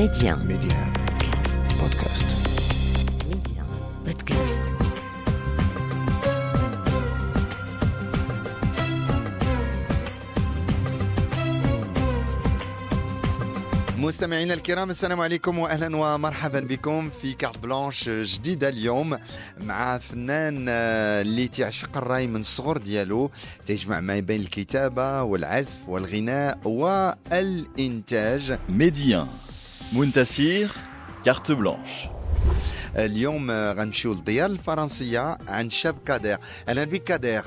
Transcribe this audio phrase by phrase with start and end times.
[0.00, 0.34] Média.
[0.36, 0.80] Média.
[1.78, 2.24] Podcast.
[3.28, 3.62] Média.
[4.06, 4.56] Podcast.
[13.98, 19.18] مستمعينا الكرام السلام عليكم واهلا ومرحبا بكم في كارت بلانش جديدة اليوم
[19.60, 23.30] مع فنان آه، اللي تعشق الرأي من الصغر ديالو
[23.66, 29.49] تجمع ما بين الكتابة والعزف والغناء والإنتاج Médien.
[29.93, 30.67] Muntasir,
[31.25, 32.09] carte blanche.
[32.97, 36.37] اليوم آه، غنمشيو للديار الفرنسيه عند شاب كادر
[36.69, 37.43] اهلا بك كادر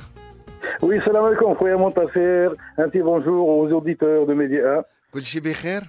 [0.83, 2.48] Oui, salam alaikum, Khouya Montasser.
[2.79, 4.84] Un petit bonjour aux auditeurs de Média 1.
[5.15, 5.83] كل شيء بخير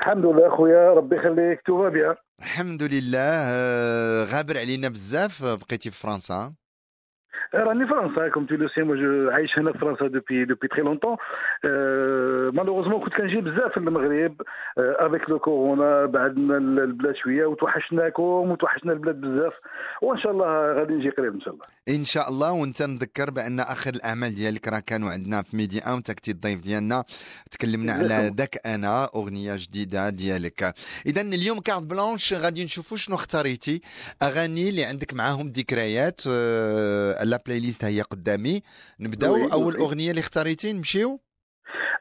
[0.00, 2.14] Alhamdoulilah, Khouya, Rabbi Khalik, tout va bien.
[2.40, 6.52] الحمد لله آه، غابر علينا بزاف آه، بقيتي في فرنسا
[7.53, 11.15] راني فرنسا كوم تي لو سي مو عايش هنا في فرنسا دوبي دوبي تري لونتون.
[11.65, 14.41] آه، مالوغوزمون كنت كنجي بزاف للمغرب
[14.77, 19.53] افيك لو كورونا بعدنا البلاد شوية وتوحشناكم وتوحشنا البلاد بزاف.
[20.01, 21.74] وإن شاء الله غادي نجي قريب إن شاء الله.
[21.89, 22.51] إن شاء الله.
[22.51, 26.59] وأنت نذكر بأن آخر الأعمال ديالك راه كانوا عندنا في ميدي ان وانت كنتي الضيف
[26.59, 27.03] ديالنا.
[27.51, 30.75] تكلمنا على داك أنا أغنية جديدة ديالك.
[31.05, 33.81] اذا اليوم كارت بلانش غادي نشوفوا شنو اختاريتي.
[34.23, 38.61] أغاني اللي عندك معاهم ذكريات لا بلاي ليست هي قدامي.
[38.99, 39.75] نبداو أول.
[39.75, 41.19] أغنية اللي اختاريتي نمشيو.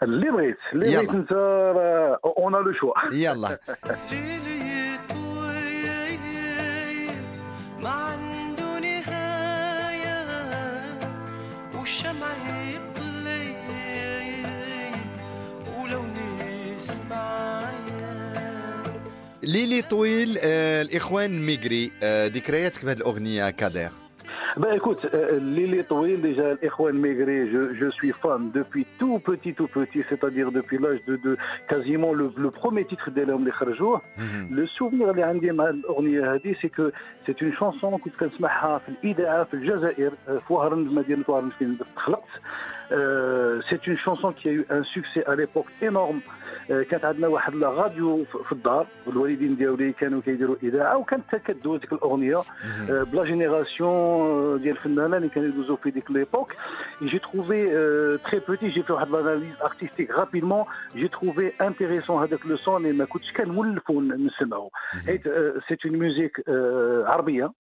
[0.03, 0.97] اللي بغيت اللي يلا.
[0.97, 1.33] بغيت انت
[2.25, 3.59] اون لو شوا يلا.
[11.85, 12.37] والشمع
[12.69, 13.55] يقلي
[15.79, 16.03] ولو
[16.77, 17.73] نسمعيا
[19.43, 23.91] ليلي طويل آه، الإخوان ميغري آه، ذكرياتك بهذه الأغنية كادر
[24.57, 29.53] Ben écoute, euh, Lili Touil, déjà, Ikhwan Maigret, je, je, suis fan depuis tout petit,
[29.53, 31.37] tout petit, c'est-à-dire depuis l'âge de, de,
[31.69, 34.01] quasiment le, le premier titre d'Elam Lekharjour.
[34.51, 35.51] Le souvenir de Andy
[35.89, 36.93] Orniahadi, c'est que
[37.27, 38.29] c'est une chanson que tu as
[43.69, 46.21] C'est une chanson qui a eu un succès à l'époque énorme.
[46.71, 51.93] آه، كانت عندنا واحد الراديو في الدار الوالدين ديالي كانوا كيديروا إذاعة وكانت تكدو ديك
[51.93, 52.43] الأغنية
[52.91, 56.53] آه، بلا جينيراسيون آه، ديال الفنانة اللي كانوا يدوزوا في ديك ليبوك.
[57.03, 57.65] جي تروفي
[58.25, 60.65] تري بوتي جي في واحد الاناليز ارتستيك رابيدمون
[60.97, 64.71] جي تروفي انتيريسون هذاك لو سون اللي ما كنتش كنولفو نسمعو
[65.07, 65.23] حيت
[65.69, 66.43] سيت اون ميوزيك
[67.07, 67.53] عربيه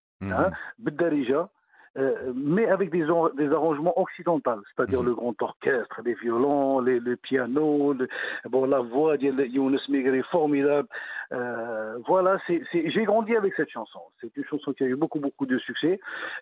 [0.80, 1.48] بالدارجه
[1.97, 5.09] euh, mais avec des, en- des arrangements occidentaux, c'est-à-dire Mhm.
[5.11, 8.07] le grand orchestre, les violons, les, le piano, le,
[8.53, 10.89] bon, la voix de Younes Maigret formidable.
[11.33, 14.01] Euh, voilà, c'est, c'est- j'ai grandi avec cette chanson.
[14.21, 15.95] C'est une chanson qui a eu beaucoup, beaucoup de succès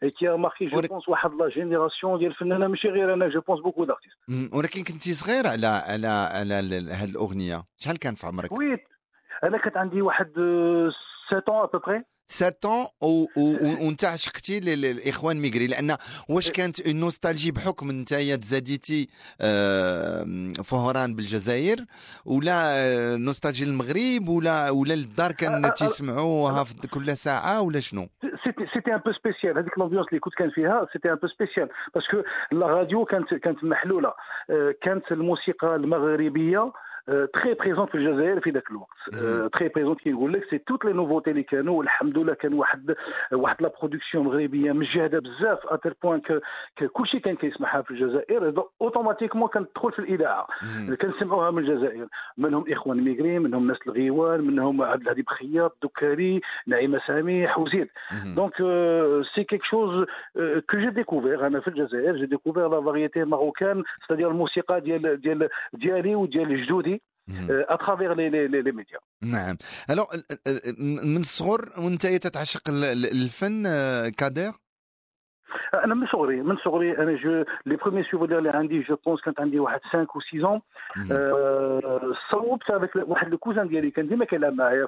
[0.03, 0.89] et qui a marqué, je Voilà.
[0.89, 4.19] pense, واحد la génération ديال الفنانة ماشي غير أنا, je pense beaucoup d'artistes.
[4.29, 6.55] مم، ولكن كنتي صغير على على على
[6.91, 8.79] هذه الاغنيه شحال كان في عمرك Oui,
[9.45, 10.93] أنا كانت عندي واحد euh,
[11.35, 12.03] 7 ans à peu près.
[12.32, 12.92] 7
[13.82, 15.98] وانت عشقتي للاخوان ميغري لأن
[16.30, 19.08] واش كانت اون نوستالجي بحكم انت تزاديتي
[20.64, 21.78] فهران بالجزائر
[22.26, 28.08] ولا آه، نوستالجي للمغرب ولا ولا للدار كان تسمعوها كل ساعة ولا شنو؟
[28.74, 32.18] سيتي ان بو سبيسيال هذيك لافيونس اللي كنت كان فيها سيتي ان بو سبيسيال باسكو
[32.52, 34.14] لا راديو كانت كانت محلوله
[34.82, 36.72] كانت الموسيقى المغربيه
[37.08, 38.98] très présente في الجزائر في ذاك الوقت
[39.56, 42.96] très présente كي نقول لك سي توت لي نوفوتي اللي كانوا والحمد لله كان واحد
[43.32, 46.22] واحد لا برودكسيون مغربيه مجهده بزاف اتر بوان
[46.94, 50.48] كل شيء كان كيسمعها في الجزائر اوتوماتيكمون كانت تدخل في الاذاعه
[51.02, 52.08] كنسمعوها من الجزائر
[52.38, 57.88] منهم اخوان ميغري منهم ناس الغيوان منهم عبد الهادي بخياط دكاري نعيمه سامح وزيد
[59.34, 60.06] c'est quelque chose
[60.38, 65.22] euh, que j'ai découvert أنا في الجزائر j'ai découvert la variété marocaine c'est-à-dire الموسيقى ديال
[65.22, 66.91] ديال ديالي وديال جدودي
[67.28, 69.02] les les les, les médias.
[69.22, 69.58] نعم.
[69.90, 70.06] ألو
[70.80, 74.52] من الصغر وانت تتعشق ال- ال- الفن آه، كادر؟
[75.74, 79.40] أنا من صغري من صغري أنا جو لي برومي سوفونير اللي عندي جو بونس كانت
[79.40, 80.62] عندي واحد 5 و 6 ans
[81.12, 84.86] آه، صوبت هذاك واحد الكوزان ديالي كان ديما كيلعب معايا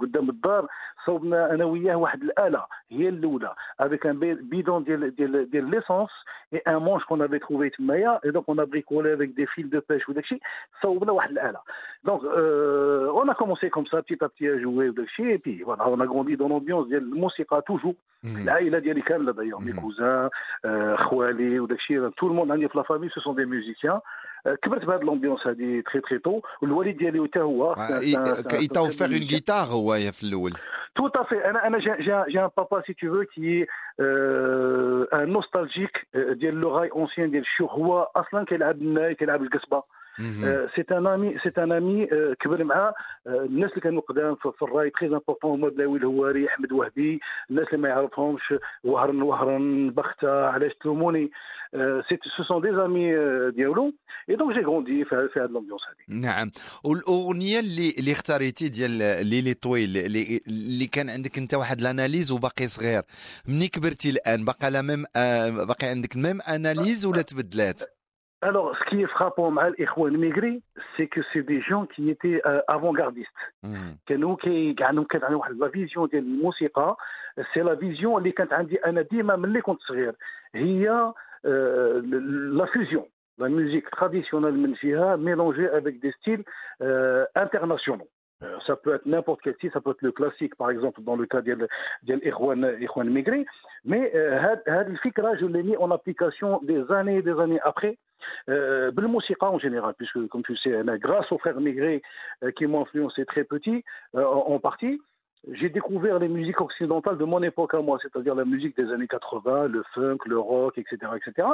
[0.00, 0.66] قدام الدار
[1.06, 3.54] صوبنا أنا وياه واحد الآلة هي الأولى.
[3.80, 6.10] افيك ان بيدون ديال ديال ديال ليسونس
[6.54, 9.80] اي ان مونش كون افي تروفي تمايا اي دونك اون بريكولي افيك دي فيل دو
[9.88, 10.40] بيش وداك الشيء
[10.82, 11.58] صوبنا واحد الآلة.
[12.04, 15.64] دونك اون ا كومونسي كوم سا بتيت ا بتي ا جوي وداك الشيء اي بي
[15.64, 17.94] فوالا اون ا غروندي دون لومبيونس ديال الموسيقى توجور
[18.24, 19.72] العائله ديالي كامله دايوغ مي.
[19.72, 20.28] كوزان
[20.96, 24.00] خوالي وداك الشيء تو الموند عندي في لا فامي سو سون دي ميوزيسيان
[24.63, 27.75] كبرت بهذه الامبيونس هذه تري تري تو والوالد ديالي حتى هو
[28.53, 30.53] يتوفر اون جيتار هو في الاول
[30.99, 31.45] Tout à fait.
[31.45, 33.67] انا انا j'ai j'ai- j'ai un papa si tu veux qui est
[34.01, 39.41] euh, un nostalgique euh, ديال لو راي اونسيان ديال الشيوخ هو اصلا كيلعب الناي كيلعب
[39.43, 39.83] القصبه
[40.20, 40.44] مهم.
[40.44, 42.06] آه، سي ان امي سي ان امي
[42.40, 42.94] كبر معاه
[43.26, 47.20] آه، الناس اللي كانوا قدام في الراي تري امبورطون هما بلاوي الهواري أحمد وهبي.
[47.50, 51.30] الناس اللي ما يعرفهمش وهرن وهرن بختة علاش تلوموني.
[52.36, 53.12] سو سون دي زامي
[53.50, 53.92] ديالو.
[54.30, 56.50] اي دونك جي غوندي في هذه الامبيونس هذه نعم.
[56.84, 58.90] والأغنية اللي اللي اختاريتي ديال
[59.26, 63.02] ليلي طويل اللي, اللي كان عندك انت واحد الاناليز وباقي صغير.
[63.48, 67.99] مني كبرتي الآن باقي لا ميم آه، باقي عندك ميم اناليز ولا تبدلات؟
[68.42, 69.50] Alors, ce qui est frappant
[70.96, 73.28] c'est que c'est des gens qui étaient euh, avant-gardistes.
[73.62, 73.92] Hmm.
[74.06, 74.36] Qui ont
[75.58, 76.96] la vision de la musique,
[77.52, 78.32] c'est la vision qui
[80.86, 81.14] a
[81.46, 82.02] euh,
[82.52, 83.06] la fusion,
[83.38, 84.56] la musique traditionnelle,
[85.18, 86.44] mélangée avec des styles
[86.82, 88.08] euh, internationaux.
[88.42, 91.16] Euh, ça peut être n'importe quel site, ça peut être le classique, par exemple, dans
[91.16, 93.46] le cas d'Ikhwan Ikhwan euh, Migri.
[93.84, 97.98] Mais euh, je l'ai mis en application des années et des années après.
[98.48, 98.90] Euh,
[99.40, 102.02] en général, puisque comme tu sais, grâce aux frères Migré
[102.42, 103.84] euh, qui m'ont influencé très petit,
[104.14, 105.00] en partie,
[105.52, 109.08] j'ai découvert les musiques occidentales de mon époque à moi, c'est-à-dire la musique des années
[109.08, 111.48] 80, le funk, le rock, etc., etc.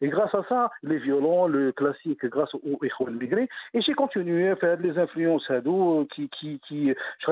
[0.00, 4.50] Et grâce à ça, les violons, le classique, grâce au Ikhwan Migré, et j'ai continué
[4.50, 7.30] à faire les influences à euh, qui, qui, qui, je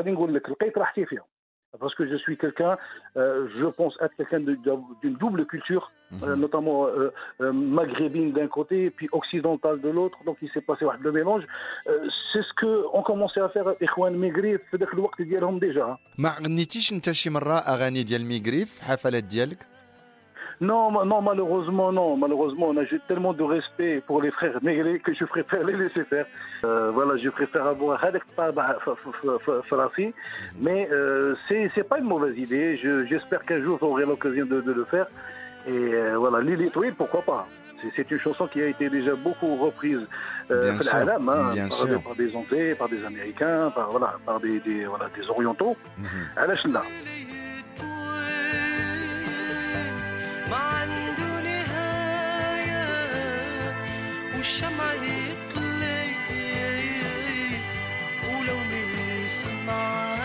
[1.67, 1.93] غادي نقول لك لقيت راحتي فيها.
[1.93, 2.73] Parce que je suis quelqu'un,
[3.17, 5.85] euh, je pense être quelqu'un de- de- d'une double culture,
[6.23, 7.11] euh, notamment euh,
[7.41, 10.17] euh, maghrébine d'un côté, puis occidentale de l'autre.
[10.27, 11.43] Donc il s'est passé واحد le mélange.
[11.87, 15.97] Euh, c'est ce que on commençait à faire إخوان ميغري في ذاك الوقت ديالهم déjà.
[16.17, 19.67] ما غنيتيش انت شي مره اغاني ديال ميغري في حفلات ديالك
[20.60, 22.16] non, non, malheureusement, non.
[22.16, 26.04] Malheureusement, on a tellement de respect pour les frères négrés que je préfère les laisser
[26.04, 26.26] faire.
[26.64, 28.04] Euh, voilà, je préfère avoir
[30.60, 32.76] mais euh, c'est pas une mauvaise idée.
[33.08, 35.06] J'espère qu'un jour j'aurai l'occasion de, le faire.
[35.66, 37.46] Et euh, voilà, Lilith, pourquoi pas.
[37.94, 40.00] C'est une chanson qui a été déjà beaucoup reprise
[40.48, 42.02] bien sûr, bien par, hein, sûr.
[42.02, 45.76] par, des Anglais, par des Américains, par, voilà, par des, voilà, des Orientaux.
[45.96, 46.06] Mm.
[50.50, 52.86] ما عنده نهاية
[54.36, 56.08] والشمع يقلي
[58.28, 58.58] ولو
[59.24, 60.17] نسمعايا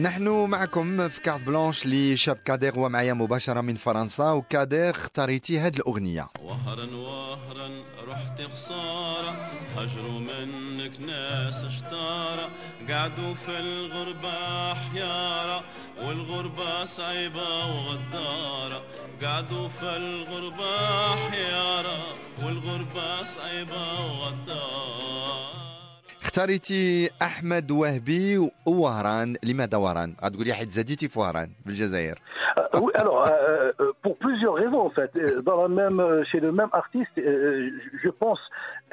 [0.00, 6.28] نحن معكم في كارت بلانش لشاب كادر ومعايا مباشرة من فرنسا وكادر اختاريتي هاد الأغنية.
[6.42, 7.70] وهرا وهرا
[8.08, 12.48] رحت خسارة هجروا منك ناس اشتارة
[12.90, 15.64] قعدوا في الغربة حيارة
[16.02, 18.82] والغربة صعيبة وغدارة.
[19.24, 21.98] قعدوا في الغربة حيارة
[22.42, 25.69] والغربة صعيبة وغدارة.
[26.29, 32.15] اختاريتي احمد وهبي ووهران لماذا وهران غتقول لي حيت زاديتي في وهران بالجزائر
[32.57, 33.31] Euh, oui, alors, euh,
[33.81, 35.11] euh, pour plusieurs raisons, en fait.
[35.17, 37.23] Euh, Dans la même, euh, chez le même artiste, euh,
[37.83, 38.41] je- je pense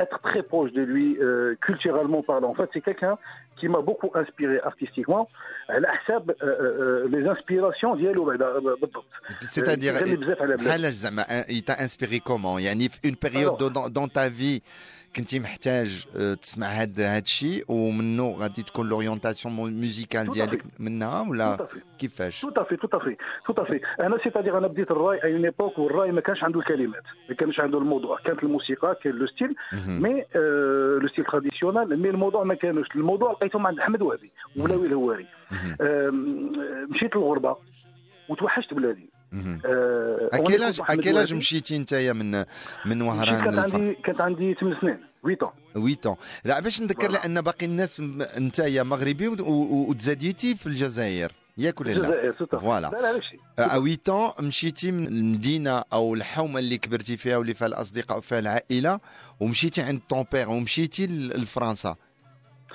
[0.04, 2.50] être très proche de lui, euh, culturellement parlant.
[2.54, 3.16] En fait, c'est quelqu'un
[3.58, 5.24] qui m'a beaucoup inspiré artistiquement.
[5.70, 9.04] على حساب euh, euh, les inspirations ديالو بعدا بالضبط.
[9.40, 10.68] سيتادير كيغني بزاف على بلاد.
[10.68, 12.98] بحالاش زعما يتا انسبيري كومون يعني في
[15.17, 20.63] اون كنتي محتاج آه، تسمع هاد هاد الشيء ومنه غادي تكون لورينتاسيون ميوزيكال à ديالك.
[20.79, 21.67] منها ولا.
[21.99, 23.99] كيفاش tout à fait, tout à fait.
[23.99, 27.35] أنا سيتادير أنا بديت الراي à une époque où الراي ما كانش عنده الكلمات، ما
[27.35, 29.55] كانش عنده الموضوع، كانت الموسيقى كان لو ستيل.
[29.87, 30.25] مي
[31.01, 35.27] لو ستيل تراديسيونال مي الموضوع ما كانوش، الموضوع لقيتهم عند أحمد وهبي ولاوي الهواري.
[36.89, 37.57] مشيت للغربة
[38.29, 39.09] وتوحشت بلادي.
[39.33, 41.37] آه، اكيلاج أحمد اكيلاج وهبي.
[41.37, 42.45] مشيتي نتايا من
[42.85, 45.51] من وهران كانت عندي كانت عندي 8 سنين 8 ans.
[45.73, 47.11] 8 لا باش نذكر.
[47.11, 48.01] لأن باقي الناس
[48.37, 52.33] نتايا مغربي وتزاديتي في الجزائر ياك ولا لا.
[52.57, 53.37] فوالا لا لا ماشي.
[53.59, 58.99] ا 8 مشيتي من المدينة أو الحومة اللي كبرتي فيها واللي فيها الأصدقاء وفيها العائلة
[59.39, 61.95] ومشيتي عند طون بير ومشيتي لفرنسا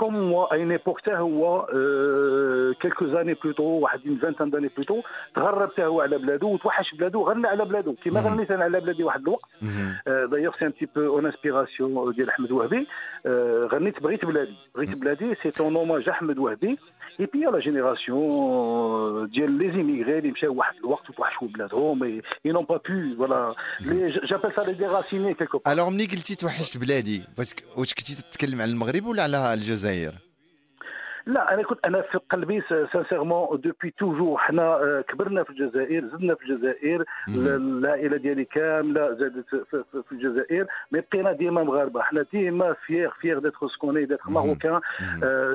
[0.00, 4.72] Comme moi à une époque هو euh, quelques années plus tôt واحد une vingtaine d'années
[4.78, 5.02] plus tôt
[5.34, 8.20] تغرب هو على بلادو وتوحش بلادو غنى على بلادو كيما.
[8.20, 9.48] غنيت أنا على بلادي واحد الوقت.
[10.30, 12.86] دايوغ سي ان بتي بو اون انسبيراسيون ديال أحمد وهبي.
[13.26, 14.56] آه، غنيت بغيت بلادي.
[14.74, 16.78] بغيت بلادي سي اون اوماج أحمد وهبي.
[17.20, 22.64] اي بي لا جينيراسيون ديال لي زيميغري اللي مشاو واحد الوقت وتوحشوا بلادهم اي نون
[22.64, 23.54] با بو فوالا
[24.30, 27.22] جابيل سا لي ديراسيني كيلكو بار الوغ ملي قلتي توحشت بلادي
[27.76, 30.27] واش كنتي تتكلم على المغرب ولا على الجزائر
[31.28, 36.34] لا أنا كنت أنا في قلبي سانسيرمون دوبوي توجور حنا آه، كبرنا في الجزائر زدنا
[36.34, 37.48] في الجزائر ال-
[37.84, 42.02] العائله ديالي كامله زادت في, الجزائر مي بقينا ديما مغاربة.
[42.02, 44.80] حنا ديما فيير فيير ديتر سكوني ديتر ماروكان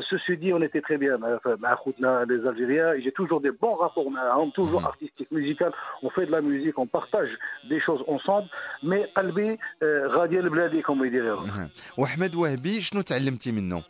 [0.10, 4.10] سوسي دي اون ايتي تري بيان مع خوتنا لي الجيريان جي توجور دي بون رابور
[4.10, 5.72] معاهم توجور ارتستيك ميوزيكال
[6.03, 7.27] اون في دو لا ميوزيك اون بارتاج
[7.70, 8.48] دي شوز اونسومبل
[8.84, 11.70] مي قلبي آه، غادي لبلادي كوم يديروا أها.
[11.98, 13.84] وأحمد وهبي شنو تعلمتي منه؟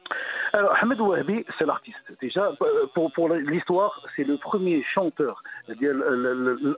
[0.56, 2.08] Ahmed Wahabi, c'est l'artiste.
[2.22, 2.52] Déjà,
[2.94, 5.44] pour, pour l'histoire, c'est le premier chanteur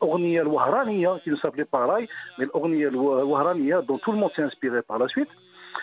[0.01, 4.43] l'Ornia al-Wahraniya, qui ne s'appelait pas Rai, mais l'Ornia al-Wahraniya, dont tout le monde s'est
[4.43, 5.29] inspiré par la suite.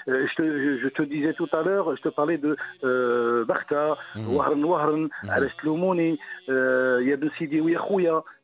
[0.09, 3.45] Euh, je, te, je- je te disais tout à l'heure, je te parlais de euh,
[3.45, 3.97] Bakhta,
[4.37, 8.25] Wahran Wahran, Alash Loumouni, euh, Yabn Sidi Ouyakhouya,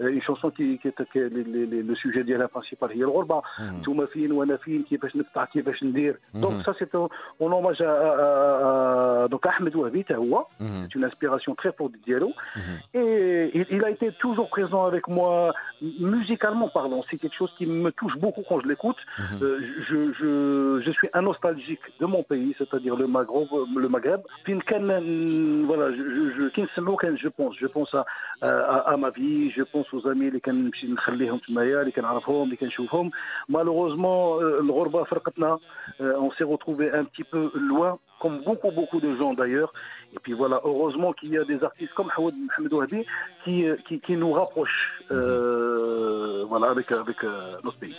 [0.00, 4.06] اون شونسون كي كي كي- لي- لي- لي- لو سوجي ديالها برينسيبال هي الغربه انتوما
[4.06, 6.86] فين وانا فين كيفاش نقطع كيفاش ندير دونك سا سي
[7.40, 7.82] اون اوماج
[9.30, 10.82] دونك احمد وهبي حتى هو Mhm.
[10.88, 12.30] c'est une inspiration très forte de Diallo.
[13.00, 15.32] Et il, il a été toujours présent avec moi,
[16.14, 17.00] musicalement parlant.
[17.08, 19.00] C'est quelque chose qui me touche beaucoup quand je l'écoute.
[19.42, 20.30] Euh, je, je,
[20.84, 23.48] je suis un nostalgique de mon pays, c'est-à-dire le Maghreb.
[23.84, 24.20] Le Maghreb.
[24.46, 25.02] Fin kan-
[25.70, 28.04] voilà, je, je, je, كي نسمعو كان je pense, je pense à,
[28.42, 32.55] à, à ma vie, je pense فرونس وزميلي اللي كنمشي نخليهم تمايا اللي كنعرفهم اللي
[32.55, 33.11] كنشوفهم.
[33.49, 35.59] مالوغوزمون آه، الغربة فرقتنا
[36.01, 39.69] اون سي غوتروفي ان تي بو لوا كوم بوكو بوكو دو جون دايوغ
[40.15, 43.05] Et puis voilà, heureusement qu'il y a des artistes comme Hawad Mohamed Wahbi
[43.43, 47.95] qui, euh, qui, qui nous rapprochent euh, voilà, avec, avec euh, notre pays.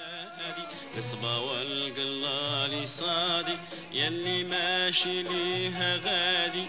[1.22, 3.56] والقلا لي صادي
[3.92, 6.66] يلي ماشي ليها غادي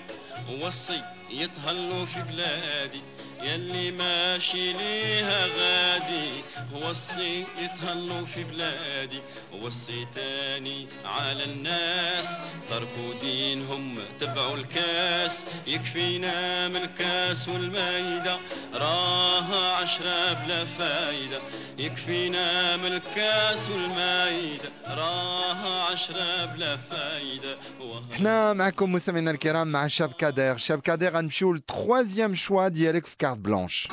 [0.64, 1.02] وصي
[1.32, 3.02] يطهلو في بلادي.
[3.44, 6.30] يلي ماشي ليها غادي
[6.74, 9.20] وصي يتهلوا في بلادي
[9.62, 12.38] وصي تاني على الناس.
[12.70, 18.38] تركوا دينهم تبعوا الكاس يكفينا من الكاس والمايدة
[18.74, 21.42] راها عشرة بلا فايدة
[21.78, 30.14] يكفينا من الكاس والمايدة راها عشرة بلا فايدة وها حنا معكم مستمعينا الكرام مع شاب
[30.14, 33.89] كادير شاب كادير غنمشيو للتخوازيام شوا ديالك في كارت بلانش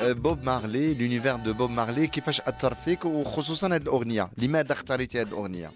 [0.00, 5.28] بوب مارلي لونيفير دو بوب مارلي كيفاش اثر فيك وخصوصا هذه الاغنيه لماذا اختاريتي هذه
[5.28, 5.72] الاغنيه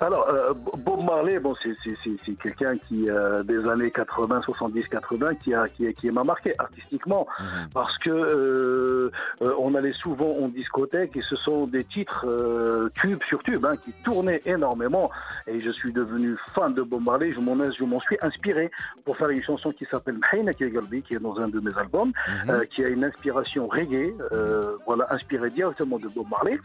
[0.00, 4.42] alors, euh, Bob Marley, bon, c'est, c'est, c'est, c'est quelqu'un qui, euh, des années 80,
[4.42, 7.26] 70, 80, qui, a, qui, qui m'a marqué artistiquement.
[7.74, 9.10] Parce que euh,
[9.42, 13.64] euh, on allait souvent en discothèque et ce sont des titres euh, tubes sur tube
[13.64, 15.10] hein, qui tournaient énormément.
[15.46, 17.32] Et je suis devenu fan de Bob Marley.
[17.32, 18.70] Je m'en, suis inspiré
[19.04, 22.12] pour faire une chanson qui s'appelle Mhaina Galbi, qui est dans un de mes albums,
[22.48, 26.58] euh, qui a une inspiration reggae, euh, voilà, inspirée directement de Bob Marley.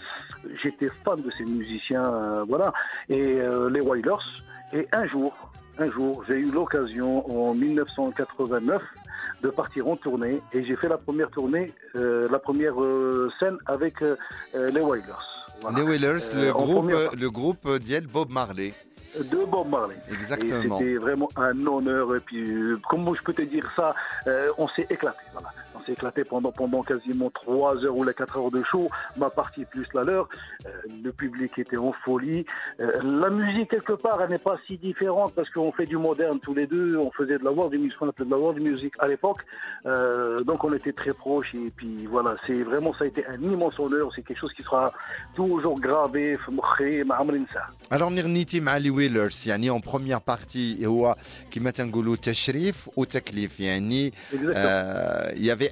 [0.62, 2.72] J'étais fan de ces musiciens, euh, voilà,
[3.10, 4.44] et euh, les Wilders.
[4.74, 5.34] Et un jour,
[5.78, 8.82] un jour, j'ai eu l'occasion en 1989
[9.42, 13.58] de partir en tournée et j'ai fait la première tournée, euh, la première euh, scène
[13.66, 15.04] avec les Wailers.
[15.76, 18.74] Les Wailers, le, groupe, le groupe d'Yel Bob Marley
[19.20, 19.96] de Bob Marley.
[20.12, 20.80] Exactement.
[20.80, 22.16] C'était vraiment un honneur.
[22.16, 22.52] Et puis,
[22.90, 23.94] comment je peux te dire ça
[24.58, 25.20] On s'est éclaté.
[25.34, 25.50] Voilà
[25.86, 29.66] s'est éclaté pendant, pendant quasiment 3 heures ou les 4 heures de show, ma partie
[29.66, 30.30] plus la leur.
[30.66, 30.70] Euh,
[31.04, 32.46] le public était en folie.
[32.80, 36.40] Euh, la musique, quelque part, elle n'est pas si différente parce qu'on fait du moderne
[36.40, 36.98] tous les deux.
[36.98, 39.42] On faisait de la world music, on appelait de la world music à l'époque.
[39.86, 41.54] Euh, donc on était très proches.
[41.56, 44.10] Et puis voilà, c'est vraiment, ça a été un immense honneur.
[44.16, 44.92] C'est quelque chose qui sera
[45.36, 46.38] toujours gravé.
[47.90, 50.86] Alors, Nirniti Mali Wheelers, yani en première partie,
[51.50, 52.16] qui met un goulot
[52.96, 53.06] ou
[55.36, 55.72] il y avait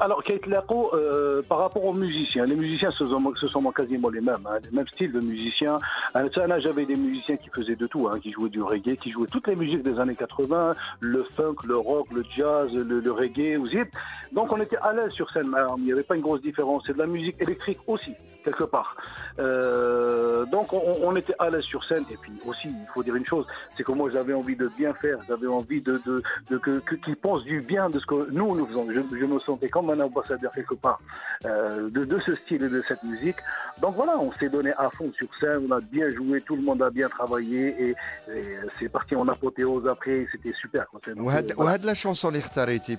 [0.00, 4.20] Alors, Laco, euh, par rapport aux musiciens, les musiciens, ce sont, ce sont quasiment les
[4.20, 5.76] mêmes, hein, les mêmes styles de musiciens.
[6.14, 9.10] À Nsana, j'avais des musiciens qui faisaient de tout, hein, qui jouaient du reggae, qui
[9.10, 13.12] jouaient toutes les musiques des années 80, le funk, le rock, le jazz, le, le
[13.12, 13.88] reggae, ou zip.
[14.32, 15.54] Donc, on était à l'aise sur scène.
[15.78, 16.82] Il n'y avait pas une grosse différence.
[16.86, 18.14] C'est de la musique électrique aussi,
[18.44, 18.96] quelque part.
[19.38, 23.14] Euh, donc on, on, était à l'aise sur scène et puis aussi il faut dire
[23.14, 26.58] une chose, c'est que moi j'avais envie de bien faire, j'avais envie de, de, de
[26.58, 28.86] que, qu'ils pensent du bien de ce que nous nous faisons.
[28.90, 31.00] Je, je me sentais comme un ambassadeur quelque part
[31.46, 33.36] euh, de, de, ce style et de cette musique.
[33.80, 36.62] Donc voilà, on s'est donné à fond sur scène, on a bien joué, tout le
[36.62, 37.90] monde a bien travaillé et,
[38.34, 38.42] et
[38.78, 40.86] c'est parti en apothéose après, et c'était super.
[40.90, 41.18] Quand même.
[41.56, 41.78] Voilà.
[41.78, 42.32] la chanson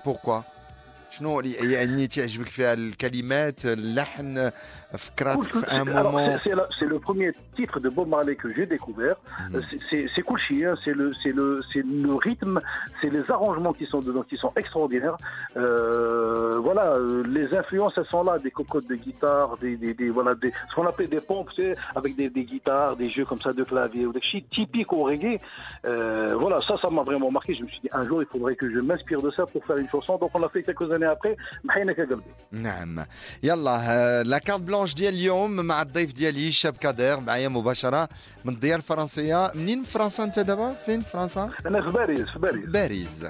[0.03, 0.45] pourquoi?
[1.10, 4.50] شنو اللي- يعني تعجبك فيها الكلمات اللحن
[4.98, 7.88] فكراتك Cool, في ان c'est- alors, مومون c'est- c'est la- c'est le premier titre de
[7.88, 9.16] Bob Marley que j'ai découvert.
[9.22, 9.54] Mhm.
[9.56, 12.56] Euh, c'est- C'est c'est cool chien, c'est le, c'est le, c'est le rythme,
[13.00, 15.18] c'est les arrangements qui sont dedans, qui sont extraordinaires.
[15.56, 20.10] Euh, voilà, euh, les influences, elles sont là, des cocottes de guitare, des, des, des-
[20.18, 23.26] voilà, des, ce qu'on appelle des pompes, tu sais, avec des, des guitares, des jeux
[23.30, 25.36] comme ça de clavier, ou des shit typiques au reggae.
[25.84, 27.50] Euh, voilà, ça, ça m'a vraiment marqué.
[27.58, 29.78] Je me suis dit, un jour, il faudrait que je m'inspire de ça pour faire
[29.84, 30.12] une chanson.
[30.22, 31.35] Donc, on l'a fait quelques années après.
[31.63, 32.23] Mahayna Kagalbi.
[32.51, 33.05] نعم.
[33.43, 38.09] يلا آه، لا كارت بلانش ديال اليوم مع الضيف ديالي الشاب كادر معايا مباشرة
[38.45, 39.51] من الديار الفرنسية.
[39.55, 42.65] منين فرنسا أنت دابا؟ فين في فرنسا؟ أنا في باريس في باريس.
[42.65, 43.25] باريس.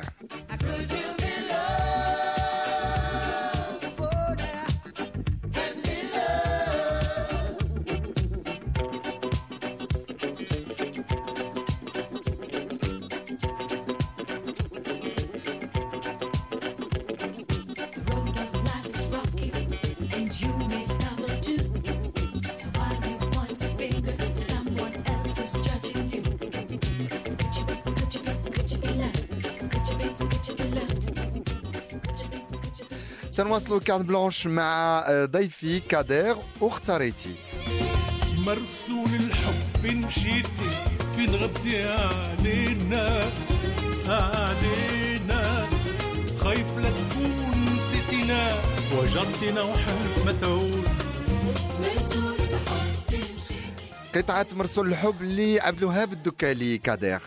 [33.49, 33.59] Be?
[33.59, 37.35] تنواصلوا كارت بلانش مع آه، ضيفي كادر واختاريتي
[38.38, 40.69] مرسول الحب فين مشيتي
[41.15, 43.31] فين غبتي علينا؟
[44.07, 45.67] علينا.
[46.38, 48.55] خايف لا تكون نسيتينا
[48.97, 50.88] وجرتينا وحلف ما تعود.
[51.81, 53.85] مرسول الحب في مشيتي.
[54.15, 57.21] قطعة مرسول الحب لعبد الوهاب الدكالي كادر.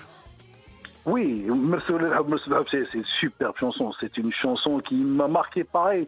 [1.06, 2.34] Oui, le Hab,
[2.70, 3.92] c'est une superbe chanson.
[4.00, 6.06] C'est une chanson qui m'a marqué pareil.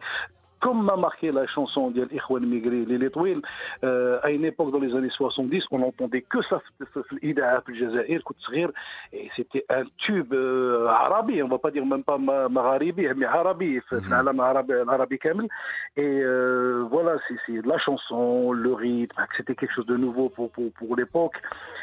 [0.61, 3.39] Comme m'a marqué la chanson d'El Ikhwan Migri, Les Letouil,
[3.83, 6.59] euh, à une époque dans les années 70, on n'entendait que ça,
[7.21, 8.21] l'Ida Jazair,
[9.13, 13.25] et c'était un tube euh, arabe, on va pas dire même pas ma- magharibi, mais
[13.25, 15.47] arabi, l'arabi kamel.
[15.97, 20.49] Et euh, voilà, c'est c'est la chanson, le rythme, c'était quelque chose de nouveau pour,
[20.51, 21.35] pour, pour l'époque.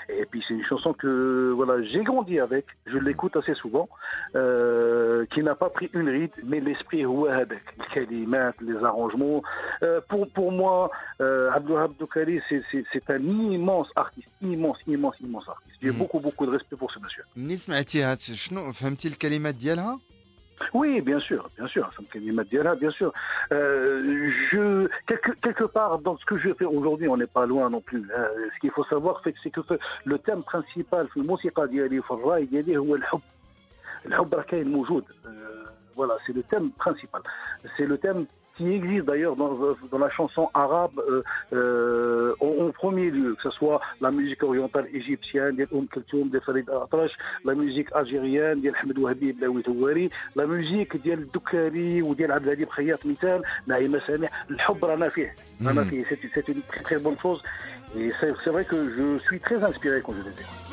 [0.08, 3.88] Et puis c'est une chanson que voilà, j'ai grandi avec, je l'écoute assez souvent,
[4.34, 7.62] euh, qui n'a pas pris une ride, mais l'esprit Wahadek,
[7.96, 9.42] les arrangements.
[9.82, 15.76] Euh, pour, pour moi, euh, Abdou Abdoukari, c'est, un immense artiste, immense, immense, immense artiste.
[15.82, 17.24] J'ai beaucoup, beaucoup de respect pour ce monsieur.
[20.75, 21.85] منين سمعتيها شنو فهمتي الكلمات ديالها Oui, bien sûr, bien sûr.
[21.95, 23.13] Ça me fait des Madiana, bien sûr.
[23.51, 27.69] Euh, je, quelque, quelque part, dans ce que je fais aujourd'hui, on n'est pas loin
[27.69, 28.03] non plus.
[28.15, 28.27] hein.
[28.53, 29.61] ce qu'il faut savoir, fait, c'est que
[30.05, 33.21] le thème principal في الموسيقى ديالي وفي الراي ديالي هو الحب.
[34.05, 35.03] الحب راه كاين موجود.
[35.25, 35.29] Euh,
[35.95, 37.21] Voilà, c'est le thème principal.
[37.75, 38.25] C'est le thème
[38.56, 43.80] qui existe d'ailleurs dans, la chanson arabe euh, euh, en, premier lieu, que ce soit
[44.00, 45.86] la musique orientale égyptienne, umm
[47.44, 48.62] la musique algérienne,
[50.36, 53.42] la musique des Doukari ou des Abdelhadi Khayat Mital,
[55.60, 55.74] hmm.
[56.34, 57.42] C'est une très très bonne chose.
[57.96, 60.72] Et c'est vrai que je suis très inspiré quand je les écoute.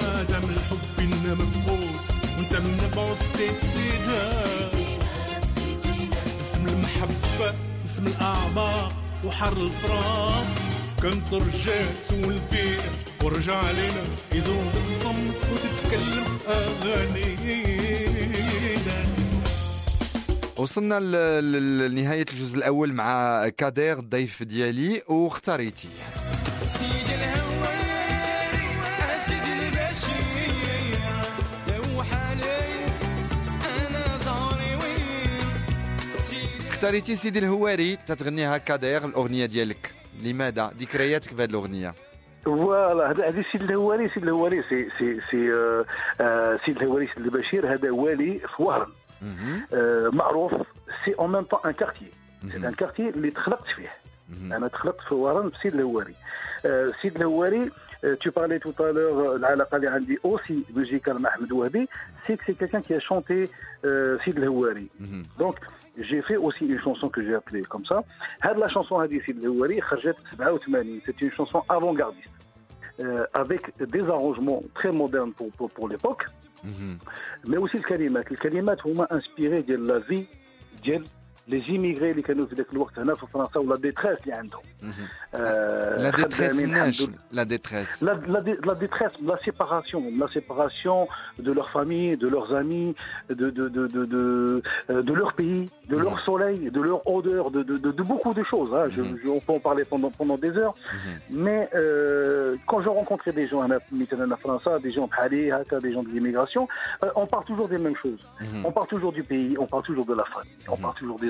[8.01, 8.91] من الأعماق
[9.25, 10.45] وحر الفراق.
[11.01, 12.81] كنت رجعت والفيق
[13.23, 17.81] ورجع علينا يذوب الصمت وتتكلم أغانينا.
[20.57, 21.11] وصلنا ل-
[21.51, 25.87] ل- لنهاية الجزء الأول مع كادير الضيف ديالي واختاريتي
[36.81, 41.93] اختاريتي سيدي الهواري تتغنيها كادير الاغنيه ديالك لماذا ذكرياتك بهذه الاغنيه
[42.45, 45.85] فوالا هذا هذا سيد الهواري سيد الهواري سي سي سي آه،
[46.21, 48.87] آه، سيد الهواري سيد البشير هذا والي في وهران.
[49.73, 50.53] آه، معروف
[51.05, 52.05] سي اون ميم طون ان كارتي
[52.51, 52.57] سي.
[52.57, 53.89] ان كارتي اللي تخلقت فيه.
[54.55, 56.15] أنا تخلقت في وهران في سيد الهواري
[57.01, 57.71] سيد الهواري
[58.23, 61.87] tu parlais tout à l'heure العلاقه اللي عندي اوسي ميوزيكال مع احمد وهبي
[62.27, 63.47] سي qui a chanté
[63.85, 65.23] euh, سيد الهواري مهم.
[65.97, 68.03] j'ai fait aussi une chanson que j'ai appelée comme ça.
[68.43, 68.99] La chanson
[71.05, 72.29] c'est une chanson avant-gardiste,
[73.01, 76.25] euh, avec des arrangements très modernes pour, pour, l'époque,
[76.63, 76.97] mhm.
[77.47, 78.21] mais aussi le kalimat.
[78.29, 80.27] Le kalimat, m'a inspiré de la vie,
[80.83, 81.03] de
[81.48, 84.92] زيميغري اللي كانوا في ذاك الوقت هنا في فرنسا ولا ديتريس اللي عندهم مهم.
[85.34, 87.18] آه، لا ديتريس خدامين مناش الحمد لله.
[87.32, 90.98] لا ديتريس La, la, dé- la détresse, la séparation, la séparation
[91.46, 92.94] de leur famille, de leurs amis,
[93.30, 94.24] de, de, de, de, de,
[94.90, 96.24] euh, de leur pays, de leur Mhm.
[96.30, 98.70] soleil, de leur odeur, de, de, de, de beaucoup de choses.
[98.78, 98.86] hein.
[98.94, 99.18] Je- Mhm.
[99.22, 100.76] je- on peut en parler pendant, pendant des heures.
[100.96, 101.14] Mhm.
[101.44, 103.68] Mais euh, quand je rencontrais des gens à
[104.00, 106.62] Mitterrand à France, des gens de Hali, Hata, des gens de l'immigration,
[107.04, 108.22] euh, on parle toujours des mêmes choses.
[108.40, 108.62] مهم.
[108.68, 110.82] On parle toujours du pays, on parle toujours de la famille, on Mhm.
[110.84, 111.29] parle toujours des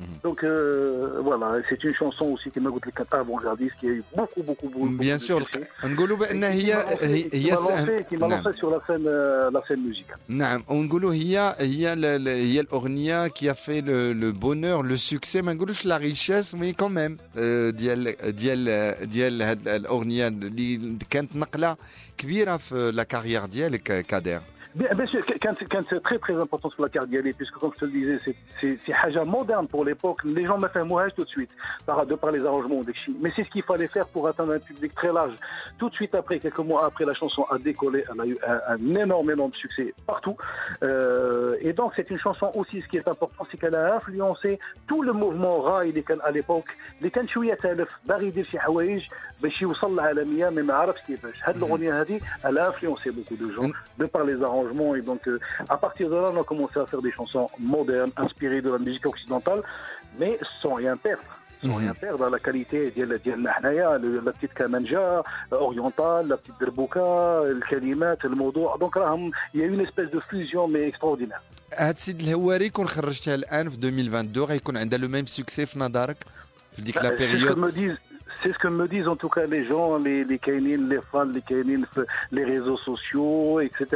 [0.00, 0.08] مهم.
[0.24, 4.86] دونك فوالا سي اون شونسون اوسي كما قلت لك كانت افونغارديست كي بوكو بوكو بوكو
[4.86, 5.44] بيان سور
[5.84, 8.42] نقولوا بان هي هي هي سهم- كي م'a نعم.
[8.44, 9.08] lancé sur la scène
[9.54, 14.86] la scène musicale نعم ونقولوا هي هي ال- ال- هي الاغنيه كي في لو بونور
[14.86, 17.16] لو سوكسي ما نقولوش لا ريشيس مي كون ميم
[17.70, 21.76] ديال ديال ديال هاد الاغنيه اللي كانت نقله
[22.18, 24.40] كبيره في لا كارير ديالك كادير
[24.75, 27.85] Bien, bien sûr, c'est très très important sur la carte Gali, puisque comme je te
[27.85, 30.19] le disais, c'est Haja moderne pour l'époque.
[30.25, 31.49] Les gens mettent un mouage tout de suite,
[31.87, 32.81] de par les arrangements
[33.21, 35.33] Mais c'est ce qu'il fallait faire pour atteindre un public très large.
[35.77, 38.73] Tout de suite après, quelques mois après, la chanson a décollé, elle a eu un,
[38.73, 40.35] un énorme, énorme succès partout.
[40.83, 44.59] Euh, et donc, c'est une chanson aussi, ce qui est important, c'est qu'elle a influencé
[44.87, 46.75] tout le mouvement rail à l'époque.
[46.99, 47.11] Les
[48.05, 48.33] Barry
[49.41, 52.19] Bashi Oussal à Arab, mhm.
[52.43, 53.73] Elle a influencé beaucoup de gens, mm.
[53.99, 54.64] de par les arrangements.
[54.64, 58.12] Et donc, euh, à partir de là, on a commencé à faire des chansons modernes,
[58.16, 59.62] inspirées de la musique occidentale,
[60.18, 61.22] mais sans rien perdre.
[61.62, 61.76] Sans Mhm.
[61.84, 66.58] rien perdre à la qualité ديال ديالنا حنايا le- la petite kamanja orientale, la petite
[66.60, 68.76] derbouka, الكلمات, الموضوع.
[68.76, 71.42] Donc راهم il y a eu une espèce de fusion mais extraordinaire.
[71.74, 76.16] هاد سيد الهواري كون خرجتها الان في 2022 غيكون عندها لو ميم سوكسي في نظرك
[76.76, 78.13] في ديك لا C'est ce que بيريود me disent.
[78.45, 81.23] c'est ce que me disent en tout cas les gens, hein, les, les les fans,
[81.23, 81.87] les Kainines,
[82.31, 83.87] les réseaux sociaux, etc.,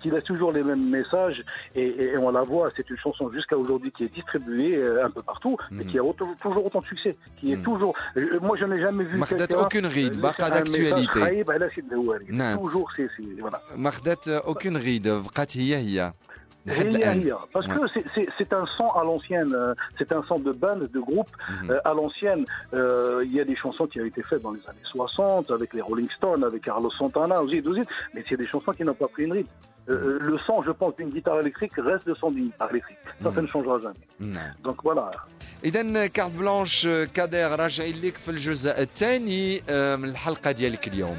[0.00, 1.42] qui laissent toujours les mêmes messages.
[1.74, 5.22] Et, on la voit, c'est une chanson jusqu'à aujourd'hui qui est distribuée euh, un peu
[5.22, 5.86] partout, mais hmm.
[5.88, 6.02] qui a
[6.40, 7.16] toujours autant de succès.
[7.36, 7.62] Qui est hmm.
[7.62, 7.96] toujours.
[8.40, 9.20] moi, je n'ai jamais vu.
[9.58, 11.42] aucune ride, barra d'actualité.
[11.44, 11.58] Bah,
[12.56, 13.08] toujours, c'est.
[13.40, 13.60] Voilà.
[14.46, 15.12] aucune ride,
[16.69, 17.37] اوكين غيد بقات هي هي لحد هي الان هي.
[17.55, 20.79] Parce que c'est- c'est c'est un son à l'ancienne, euh, c'est un son de band,
[20.97, 21.71] de groupe Mhm.
[21.71, 22.43] euh, à l'ancienne.
[22.73, 25.69] Euh, Il y a des chansons qui ont été faites dans les années 60 avec
[25.77, 29.09] les Rolling Stones, avec Carlos Santana, Ozzy, Ozzy, mais c'est des chansons qui n'ont pas
[29.15, 29.53] pris une rythme.
[29.87, 33.03] Euh, euh, le son, je pense, d'une guitare électrique reste le son d'une guitare électrique.
[33.23, 33.45] Ça, ça Mhm.
[33.45, 34.05] ne changera jamais.
[34.19, 35.11] نعم Donc voilà.
[35.65, 41.17] اذا كارت بلانش كادير راجعين لك في الجزء الثاني آه، من الحلقه ديالك اليوم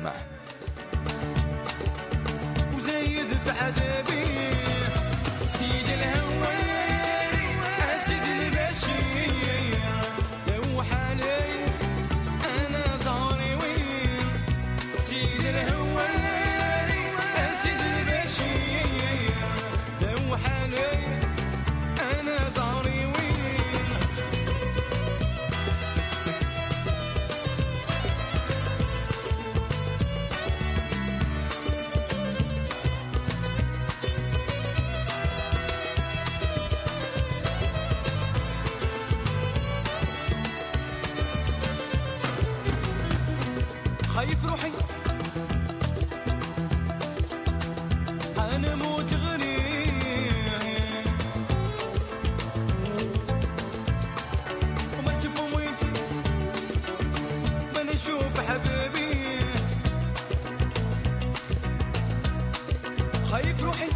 [63.32, 63.90] خايف روحي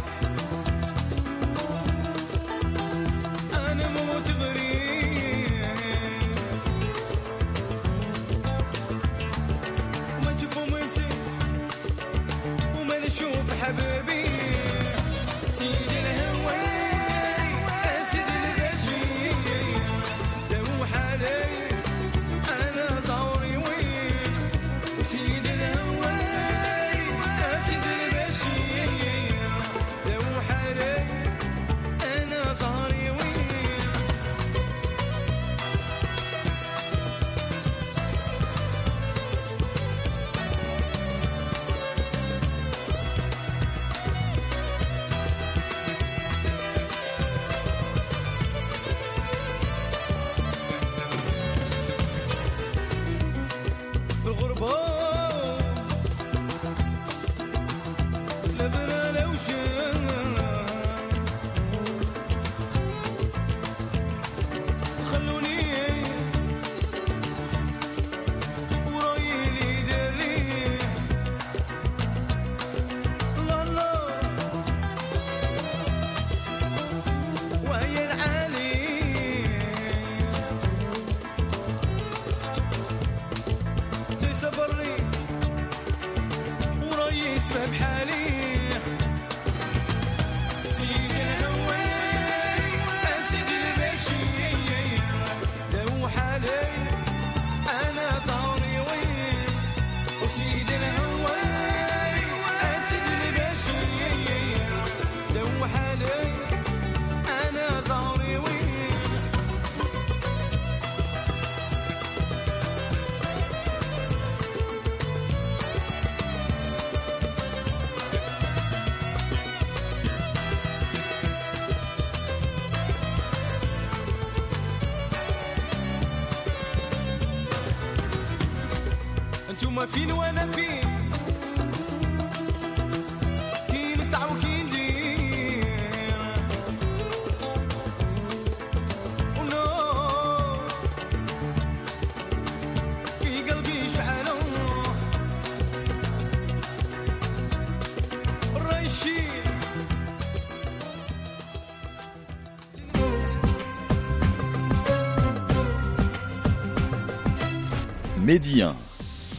[158.36, 158.74] Mehdi 1,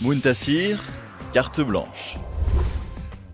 [0.02, 0.80] Muntasir,
[1.32, 2.18] carte blanche.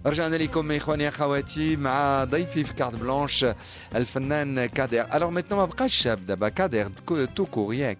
[0.05, 3.45] رجعنا لكم اخواني اخواتي مع ضيفي في كارت بلانش
[3.95, 6.91] الفنان كادر الوغ ميتنو ما بقاش شاب دابا كادر
[7.35, 7.97] تو ياك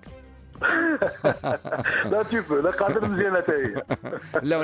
[4.44, 4.64] لا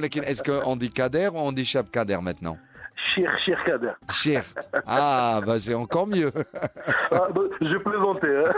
[2.20, 2.69] لا
[3.09, 4.53] ميتنون شيخ شيخ كادر شيخ
[4.89, 6.31] اه با سي اونكور ميو
[7.63, 8.53] جو بليزونتي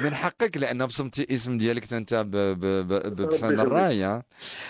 [0.00, 3.60] من حقك لان بصمتي اسم ديالك انت ب- ب- ب- بفن يخليك.
[3.60, 4.22] الراي ها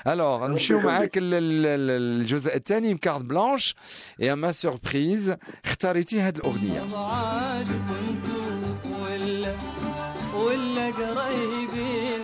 [0.07, 0.93] الوغ نمشيو يخليك.
[0.95, 3.75] معاك ال- ال- ال- الجزء الثاني من كارت بلانش
[4.19, 9.55] يا ما سوربريز اختاريتي هذه الاغنيه بعاد كنتوا ولا
[10.35, 12.23] ولا قريبين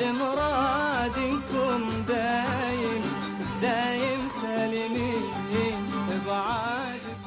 [0.00, 2.53] لمرادكم دايم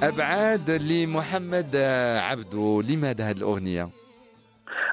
[0.01, 3.89] بعاد ابعاد لمحمد آه، عبدو لماذا هذه الاغنيه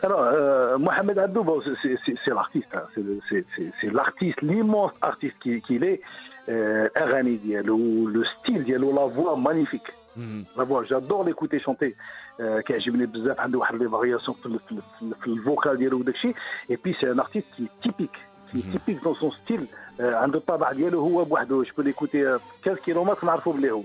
[0.02, 2.86] Alors, euh, Mohamed Abdou, bon, c'est- c'est c'est- c'est l'artiste, hein.
[2.94, 6.00] c'est le- c'est- c'est- c'est l'artiste, l'immense artiste qu'il qu'il est.
[6.48, 7.78] Euh, Arani Diallo,
[8.16, 9.90] le style Diallo, la voix magnifique.
[10.22, 10.40] Mhm.
[10.58, 11.90] La voix, j'adore l'écouter chanter.
[12.40, 16.14] Euh, كيعجبني بزاف عنده واحد لي فارياسيون في, ال- في, ال- في الفوكال ديالو وداك
[16.14, 16.34] الشيء
[16.72, 18.18] et puis c'est un artiste qui est typique
[18.50, 22.37] qui est typique dans son style آه، آه، عنده الطابع ديالو هو بوحده شكون ليكوتي
[22.65, 23.83] 15 كيلومتر نعرفوا بلي هو.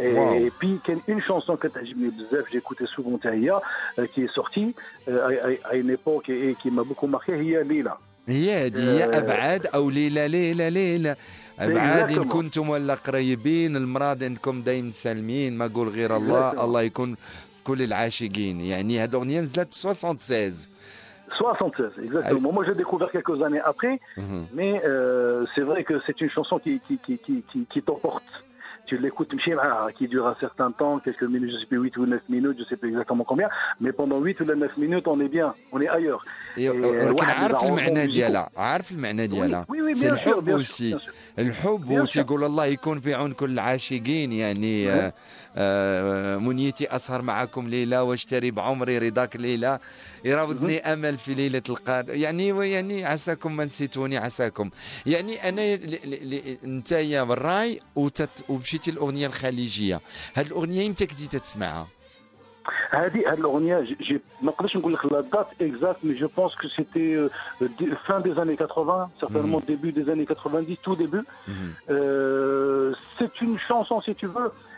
[0.00, 3.60] اي بي كان اون شونسون كتعجبني بزاف جيكوتي سوفون حتى هي
[4.14, 4.74] كي سورتي
[5.72, 7.94] اي نيبوك اي كي ما بوكو ماركي هي ليلى.
[8.28, 9.18] هي هذه هي آه.
[9.18, 11.16] أبعاد أو ليلى ليلى ليلى.
[11.58, 16.82] أبعاد إيه، إن كنتم ولا قريبين المراد إنكم دايم سالمين ما قول غير الله الله
[16.82, 18.60] يكون في كل العاشقين.
[18.60, 20.52] يعني هذوك نزلت 76
[21.36, 22.52] 76, exactement.
[22.52, 24.00] Moi, j'ai découvert quelques années après,
[24.54, 28.24] mais euh, c'est vrai que c'est une chanson qui, qui, qui, qui, qui t'emporte.
[28.86, 29.28] Tu l'écoutes,
[29.98, 32.64] qui dure un certain temps, quelques minutes, je sais plus, 8 ou 9 minutes, je
[32.64, 33.50] sais plus exactement combien,
[33.82, 36.24] mais pendant 8 ou 9 minutes, on est bien, on est ailleurs.
[36.56, 36.68] Et,
[39.36, 40.98] Et, euh, oui, oui, bien sûr, bien sûr.
[41.38, 41.90] الحب.
[41.90, 45.12] وتيقول الله يكون في عون كل العاشقين يعني آه،
[45.56, 49.78] آه، منيتي أسهر معكم ليله واشتري بعمري رضاك ليله
[50.24, 54.70] يراودني أمل في ليلة القادم يعني يعني عساكم ما نسيتوني عساكم.
[55.06, 55.78] يعني أنا
[56.64, 57.80] انت يا بالراي
[58.48, 60.00] ومشيتي الأغنية الخليجية.
[60.34, 61.97] هذه الأغنية إمتى كنتي تسمعها.
[62.89, 66.55] هذه هذه الاغنيه ج- جي ما نقدرش نقول لك لا دات اكزاكت مي جو بونس
[66.55, 67.29] كو سيتي
[68.07, 71.73] fin des années 80 certainement début des années 90 tout début مهم.
[71.89, 74.76] Euh, c'est une chanson, si tu veux, qui, qui-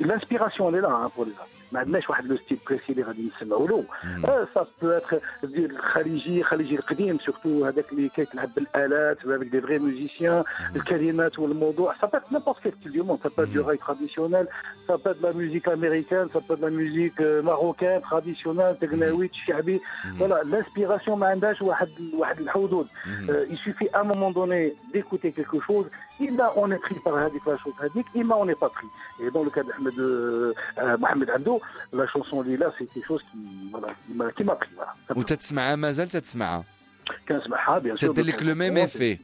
[0.00, 1.58] l'inspiration elle est là hein, pour les artistes.
[1.72, 3.84] ما عندناش واحد لو ستيل بريسي اللي غادي نسمعوا له
[4.24, 5.14] آه، ça peut être
[5.46, 10.44] ديال الخليجي الخليجي القديم سورتو هذاك اللي كيتلعب بالالات avec des vrais musiciens
[10.76, 13.78] الكلمات والموضوع ça peut être n'importe quel style du monde ça peut être du rail
[13.78, 14.48] traditionnel
[14.86, 18.00] ça peut être de la musique américaine ça peut être de la musique euh, marocaine
[18.00, 19.80] traditionnelle تقناوي الشعبي
[20.18, 22.86] voilà l'inspiration ما عندهاش واحد واحد الحدود
[23.30, 24.60] Euh, il suffit à un moment donné
[24.92, 25.86] d'écouter quelque chose.
[26.26, 28.90] Imma on est pris par Hadik la chose Hadik, Imma on n'est pas pris.
[29.32, 31.54] Et dans le cas d'Ahmed euh, euh, Mohamed Abdo,
[32.00, 33.38] la chanson Lila, c'est quelque chose qui
[33.72, 34.70] voilà, qui m'a qui m'a pris.
[34.76, 34.92] Voilà.
[35.08, 36.64] Ça وتتسمعها مازال تتسمعها
[37.08, 38.08] peut- 15 maha, bien sûr.
[38.12, 39.18] تدير لك لو ميم افي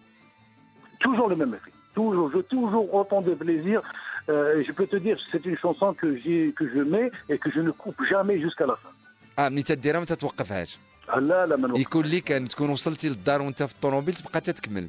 [1.04, 1.72] Toujours le même effet.
[1.94, 3.78] Toujours, je toujours autant de plaisir.
[4.28, 7.48] Euh, je peux te dire, c'est une chanson que j'ai que je mets et que
[7.56, 8.92] je ne coupe jamais jusqu'à la fin.
[9.38, 11.78] اه ملي تديرها ما تتوقفهاش Ah, là, là, maintenant.
[11.80, 14.88] يكون لي كان تكون وصلتي للدار وانت في الطوموبيل تبقى تتكمل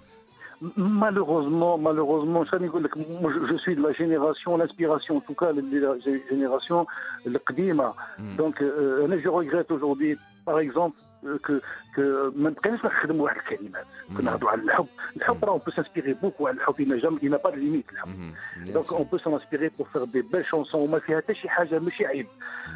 [0.77, 5.97] Malheureusement, malheureusement, je suis de la génération, l'inspiration en tout cas, de la
[6.29, 6.85] génération,
[7.25, 8.35] le hmm.
[8.35, 10.97] Donc, euh, euh, je regrette aujourd'hui, par exemple,
[11.46, 11.60] que
[11.96, 12.00] que
[12.36, 13.84] ما بقيناش نخدموا واحد الكلمات
[14.16, 17.18] كنا نهضروا على الحب الحب راه on peut s'inspirer beaucoup على الحب il n'a jamais
[17.22, 18.64] il n'a pas de limite الحب Mhm.
[18.64, 19.00] Bien Donc sûr.
[19.00, 22.06] on peut s'en inspirer pour faire des belles chansons وما فيها حتى شي حاجه ماشي
[22.06, 22.26] عيب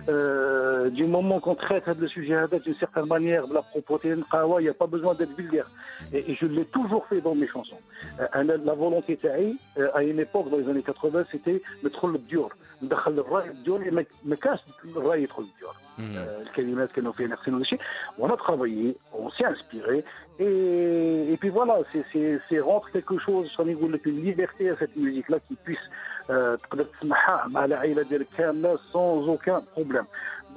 [0.09, 4.65] euh, du moment qu'on traite هذا السوجي هذا d'une certaine manière بلا بروبوتي نقاوه il
[4.65, 5.71] y a pas besoin d'être vulgaire
[6.13, 7.81] et, et je l'ai toujours fait dans mes chansons
[8.21, 12.09] euh, أنا la volonté تاعي euh, à une époque dans les années 80 c'était ندخل
[12.13, 16.03] للديور ندخل الراي الديور ما- ما كانش الراي يدخل الديور Mhm.
[16.03, 17.79] euh, الكلمات كانوا فيها نقصين ولا شيء
[18.19, 20.05] on a travaillé on s'est inspiré
[20.41, 24.71] et, et puis voilà c'est c'est c'est rendre quelque chose خليني نقول لك une liberté
[24.71, 25.87] à cette musique là qui puisse
[26.31, 30.07] euh, تقدر تسمعها مع العائله ديالك كامله sans aucun problème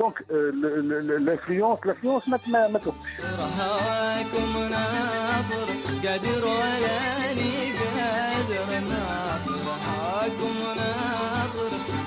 [0.02, 5.68] donc euh, le- le- le- l'influence l'influence ما ما ما توقفش هواكم ناطر
[6.08, 11.07] قادر ولاني قادر ناطر هواكم ناطر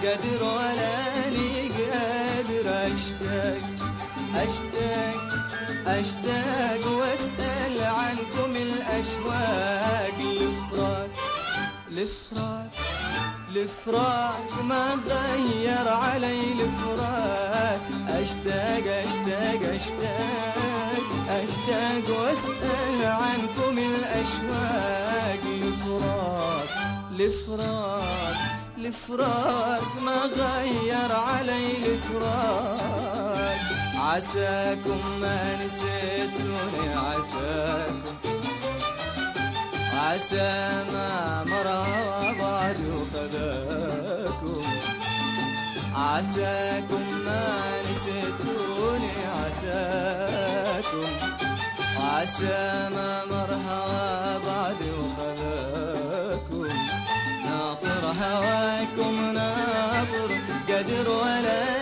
[0.04, 3.62] قادر ولاني قادر أشتاق
[4.36, 5.22] أشتاق
[5.88, 10.18] أشتاق وأسأل عنكم الأشواق.
[10.20, 11.10] الفراق
[11.92, 12.70] الفراق
[13.56, 25.44] الفراق ما غير علي الفراق أشتاق أشتاق أشتاق أشتاق وأسأل عنكم الأشواق.
[25.46, 26.68] الفراق
[27.20, 33.60] الفراق الفراق ما غير علي الفراق.
[33.98, 38.16] عساكم ما نسيتوني عساكم.
[39.94, 41.86] عسى ما مرى
[42.40, 44.64] بعد وخذاكم
[45.96, 47.46] عساكم ما
[47.92, 49.14] نسيتوني
[49.46, 51.10] عساكم.
[52.14, 54.82] عسى ما مر هوى بعد
[58.22, 60.30] هواكم ناطر
[60.70, 61.81] قدر ولا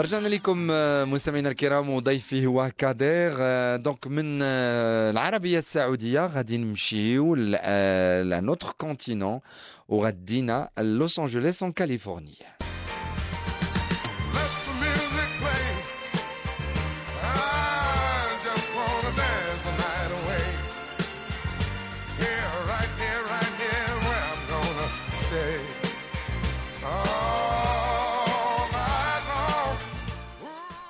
[0.00, 3.32] رجعنا لكم آه، مستمعينا الكرام وضيفي هو كادير.
[3.40, 7.34] آه، دونك من آه، العربية السعودية غادي نمشيو
[8.24, 9.40] لنوتر كونتينون
[9.88, 12.67] وغادينا لوس أنجلوس ان كاليفورنيا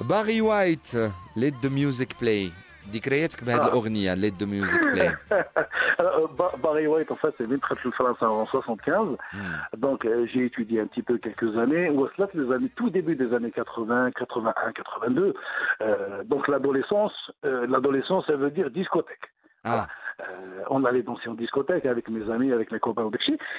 [0.07, 0.87] باري وايت
[1.35, 2.51] ليت ذا ميوزك بلاي
[2.93, 3.67] ذكرياتك بهذه آه.
[3.67, 5.15] الاغنيه ليت ذا ميوزك بلاي
[5.99, 9.15] Euh, Ba- Barry White, en fait, c'est venu de France en 75.
[9.77, 11.87] Donc, euh, j'ai étudié un petit peu quelques années.
[11.91, 15.33] Ou cela, c'est les années, tout début des années 80, 81, 82.
[15.81, 17.13] Euh, donc, l'adolescence,
[17.45, 19.25] euh, l'adolescence, ça veut dire discothèque.
[19.63, 19.87] Ah,
[20.20, 23.12] Euh, on allait danser en discothèque avec mes amis, avec mes copains au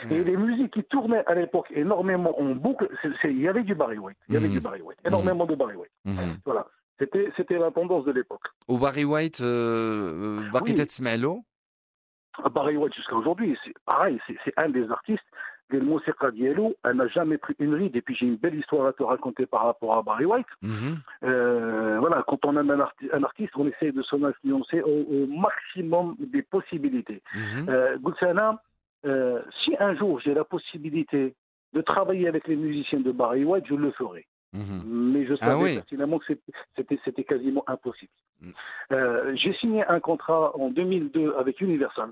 [0.09, 2.89] Et les musiques qui tournaient à l'époque énormément en boucle,
[3.23, 4.17] il y avait du Barry White.
[4.27, 4.63] Il y avait du mhm.
[4.63, 4.99] Barry White.
[5.05, 5.51] Énormément mhm.
[5.51, 5.91] de Barry White.
[6.05, 6.37] Mhm.
[6.45, 6.67] Voilà.
[6.99, 8.41] C'était, la tendance de l'époque.
[8.67, 12.49] Au Barry White, euh, euh Barry oui.
[12.53, 15.23] Barry White jusqu'à aujourd'hui, c'est pareil, c'est, un des artistes
[15.71, 17.95] elle n'a jamais pris une ride.
[17.95, 20.47] Et puis j'ai une belle histoire à te raconter par rapport à Barry White.
[20.61, 20.97] Mhm.
[21.23, 26.15] Euh, quand on aime un, arti- un artiste, on essaie de s'en influencer au, maximum
[26.19, 27.21] des possibilités.
[27.35, 27.69] Mhm.
[27.69, 28.61] Euh, Gulsana,
[29.05, 31.33] euh, si un jour j'ai la possibilité
[31.73, 34.25] de travailler avec les musiciens de Barry White, je le ferai.
[34.53, 34.83] Mhm.
[35.13, 35.75] Mais je Ah savais oui.
[35.75, 36.33] pertinemment que
[36.75, 38.11] c'était quasiment impossible.
[38.41, 38.49] Mm.
[38.93, 42.09] Euh, j'ai signé un contrat en 2002 avec Universal.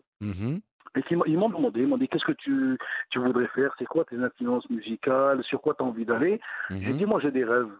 [0.95, 2.77] Et ils m'ont demandé, ils m'ont dit qu'est-ce que tu,
[3.09, 6.39] tu voudrais faire, c'est quoi tes influences musicales, sur quoi tu as envie d'aller?
[6.69, 6.97] J'ai Mhm.
[6.97, 7.71] dit, moi j'ai des rêves.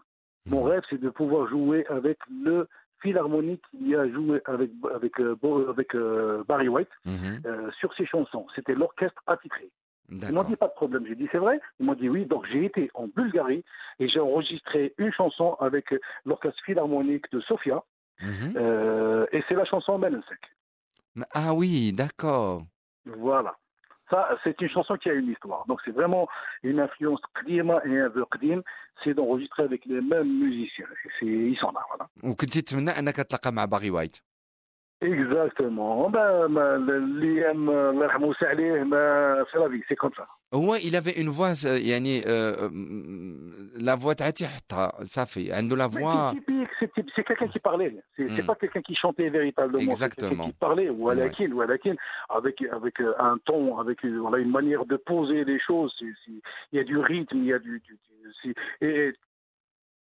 [0.46, 2.68] Mon rêve, c'est de pouvoir jouer avec le
[3.02, 5.36] philharmonique qui a joué avec, avec, euh,
[5.68, 7.42] avec euh, Barry White Mhm.
[7.46, 8.46] euh, sur ses chansons.
[8.54, 9.68] C'était l'orchestre attitré.
[10.10, 11.04] Ils m'ont dit pas de problème.
[11.06, 11.60] J'ai dit c'est vrai?
[11.78, 12.24] Ils m'ont dit oui.
[12.24, 13.62] Donc j'ai été en Bulgarie
[13.98, 15.94] et j'ai enregistré une chanson avec
[16.24, 17.82] l'orchestre philharmonique de Sofia
[18.20, 18.54] Mhm.
[18.56, 20.40] euh, et c'est la chanson Melensek.
[21.34, 22.62] Ah oui, d'accord.
[23.07, 23.55] Voilà.
[24.09, 25.65] Ça, c'est une chanson qui a une histoire.
[25.65, 26.27] Donc, c'est vraiment
[26.61, 28.61] une influence Qdima et un peu Qdim.
[29.03, 30.85] C'est d'enregistrer avec les mêmes musiciens.
[31.19, 32.09] C'est, ils sont là, voilà.
[32.23, 34.17] وكنت تتمنى انك تلقى مع باغي وايت
[35.00, 36.10] Exactement.
[39.88, 40.26] C'est comme ça.
[40.52, 42.68] Oui, il avait une voix, euh, euh, euh,
[43.76, 46.32] la voix ça fait, hein, la voix.
[47.14, 48.46] C'est quelqu'un qui parlait, c'est hmm.
[48.46, 49.90] pas quelqu'un qui chantait véritablement.
[49.90, 50.46] Exactement.
[50.46, 51.38] Qui parlait, ou avec
[52.30, 55.94] avec un ton, avec une manière de poser les choses.
[56.00, 56.40] Il
[56.72, 57.82] y a du rythme, il y a du,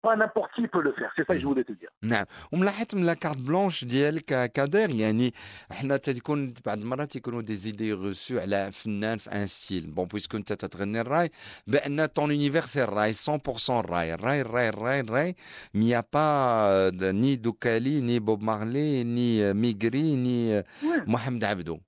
[0.06, 1.10] pas n'importe qui peut le faire.
[1.14, 1.90] C'est ça que je voulais te dire.
[2.02, 5.34] نعم وملاحظت من لا كارت بلونش ديالك كادير يعني
[5.70, 10.36] حنا تكون بعض المرات يكونوا دي زيدي غوسو على فنان في ان ستيل بون بويسكو
[10.36, 11.30] انت تتغني الراي
[11.66, 15.36] بان طون يونيفير سي الراي 100% الراي الراي الراي الراي الراي
[15.74, 20.64] مي با ني دوكالي ني بوب مارلي ني ميغري ني Ouais.
[21.06, 21.78] محمد عبدو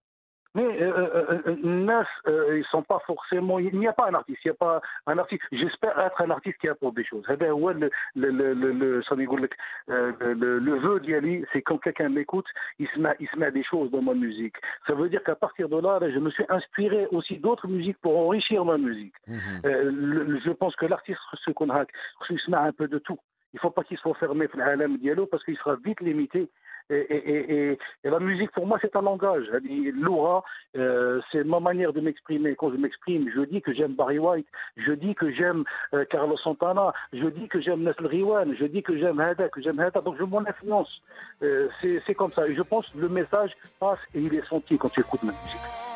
[0.58, 3.58] Mais euh, euh, euh, Nas, euh, ils sont pas forcément.
[3.58, 4.38] Il n'y a pas un artiste.
[4.44, 5.42] Il n'y a pas un artiste.
[5.50, 7.24] J'espère être un artiste qui apporte des choses.
[7.28, 9.54] هذا هو le le le le le شنو يقول لك
[9.90, 12.46] euh, le le le vœu ديالي, c'est quand quelqu'un m'écoute,
[12.78, 14.54] il se met il se met des choses dans ma musique.
[14.86, 17.98] Ça veut dire qu'à partir de là, là, je me suis inspiré aussi d'autres musiques
[18.00, 19.16] pour enrichir ma musique.
[19.28, 21.88] Euh, le- le- je pense que l'artiste خصو يكون هاك
[22.20, 23.18] خصو يسمع un peu de tout.
[23.54, 26.48] Il faut pas qu'il soit fermé في العالم ديالو parce qu'il sera vite limité.
[26.89, 29.45] Et, la musique, pour moi, c'est un langage.
[29.93, 30.43] L'aura,
[30.75, 32.55] euh, c'est ma manière de m'exprimer.
[32.55, 35.63] Quand je m'exprime, je dis que j'aime Barry White, je dis que j'aime
[35.93, 39.61] euh, Carlos Santana, je dis que j'aime Nesl Riwan, je dis que j'aime Hada, que
[39.61, 40.01] j'aime Hada.
[40.01, 41.01] Donc, je m'en influence.
[41.43, 42.47] Euh, c'est comme ça.
[42.47, 45.31] Et je pense que le message passe et il est senti quand tu écoutes ma
[45.31, 45.88] musique.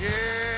[0.00, 0.57] Yeah,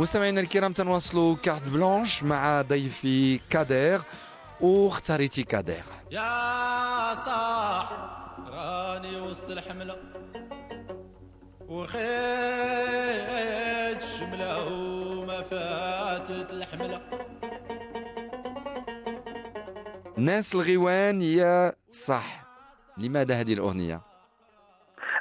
[0.00, 4.00] مستمعينا الكرام تنواصلوا كارت بلانش مع ضيفي كادير
[4.60, 7.92] واختاريتي كادير يا صاح
[8.48, 9.96] راني وسط الحملة
[11.68, 12.00] وخيت
[14.18, 17.00] شملة وما فاتت الحملة
[20.16, 22.44] ناس الغيوان يا صح
[22.98, 24.09] لماذا هذه الأغنية؟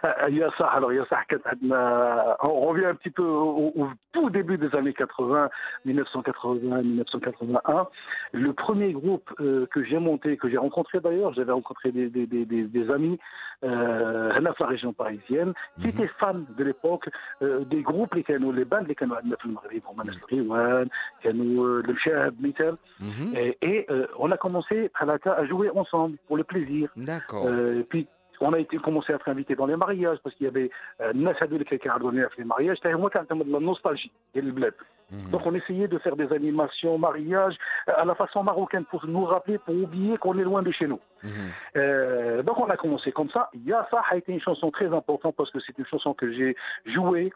[0.04, 4.58] Euh, Yassah, alors Yassah, كانت عندنا- on revient un petit peu au, au tout début
[4.58, 5.48] des années 80,
[5.84, 7.86] 1980, 1981.
[8.32, 12.26] Le premier groupe euh, que j'ai monté, que j'ai rencontré d'ailleurs, j'avais rencontré des, des,
[12.26, 13.18] des, des, des amis
[13.64, 15.92] euh, هنا في la région parisienne, qui Mhm.
[15.92, 17.08] étaient fans de l'époque
[17.42, 20.88] euh, des groupes اللي كانوا les bandes اللي كانوا عندنا في المغرب هما ناس الغيوان
[21.22, 23.34] كانوا آه، المشاهد مثال Mhm.
[23.36, 27.46] et, et, euh, on a commencé à, la- à jouer ensemble pour le plaisir D'accord.
[27.46, 28.06] euh, puis
[28.41, 30.69] on a été commencé à être invité dans les mariages parce qu'il y avait
[31.01, 32.77] euh, Nas qui a donné les mariages.
[32.77, 34.73] C'était de la nostalgie et le bled.
[35.11, 35.31] Mhm.
[35.31, 37.55] Donc on essayait de faire des animations, mariages,
[37.87, 40.87] euh, à la façon marocaine pour nous rappeler, pour oublier qu'on est loin de chez
[40.87, 40.99] nous.
[41.23, 41.31] Mhm.
[41.77, 43.49] Euh, donc on a commencé comme ça.
[43.65, 47.31] Yassa a été une chanson très importante parce que c'est une chanson que j'ai jouée.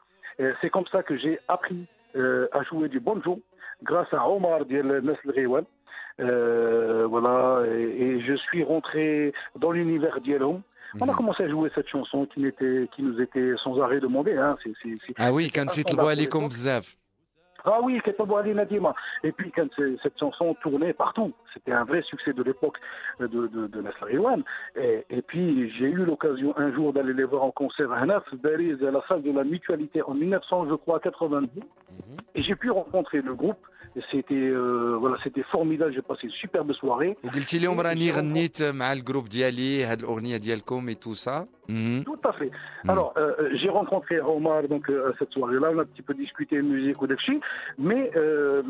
[0.62, 1.86] C'est comme ça que j'ai appris
[2.16, 3.38] à jouer du bonjour
[3.84, 5.66] grâce à Omar Diel Nasl
[6.18, 10.64] voilà, et, et, je suis rentré dans l'univers d'Yelom.
[11.00, 11.18] On a mhm.
[11.18, 14.36] commencé à jouer cette chanson qui, n'était, qui nous était sans arrêt demandée.
[14.36, 14.56] Hein.
[15.18, 16.50] Ah oui, quand tu te vois aller comme.
[17.66, 18.94] Ah oui, c'est pas Nadima.
[19.24, 19.68] Et puis, quand
[20.02, 22.78] cette chanson tournait partout, c'était un vrai succès de l'époque
[23.22, 23.84] euh, de, de, de
[25.10, 28.92] et, puis, j'ai eu l'occasion un jour d'aller les voir en concert à Hanaf, à
[28.92, 31.50] la salle de la mutualité en 1990, je crois, mhm.
[32.36, 33.60] Et j'ai pu rencontrer le groupe.
[34.12, 35.18] C'était euh, voilà,
[35.52, 35.94] formidable.
[35.94, 37.16] J'ai passé une superbe soirée.
[37.24, 38.52] Et, et, et, et, et, et,
[40.30, 42.52] et, et, et, et tout ça سا Tout à fait.
[42.88, 46.14] Alors, euh, euh, j'ai rencontré Omar donc euh, cette soirée-là, on a un petit peu
[46.14, 47.40] discuté musique ou d'Efchi,
[47.78, 48.62] mais euh,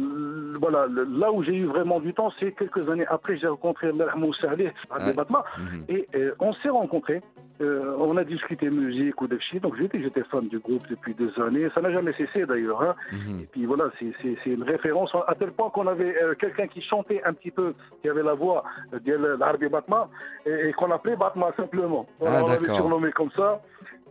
[0.59, 3.91] voilà, le- là où j'ai eu vraiment du temps, c'est quelques années après, j'ai rencontré
[3.91, 5.05] Lermou Saleh à Ouais.
[5.05, 5.43] Débatma,
[5.89, 6.07] et
[6.39, 7.21] on s'est rencontrés,
[7.59, 11.67] on a discuté musique ou d'Efchi, donc que j'étais fan du groupe depuis des années,
[11.73, 12.95] ça n'a jamais cessé d'ailleurs, hein.
[13.41, 14.13] et puis voilà, c'est-
[14.45, 18.23] une référence, à tel point qu'on avait quelqu'un qui chantait un petit peu, qui avait
[18.23, 20.09] la voix de Batma,
[20.45, 22.05] et, et qu'on appelait Batma simplement.
[22.25, 22.82] Ah, d'accord.
[22.83, 23.61] Surnommé comme ça.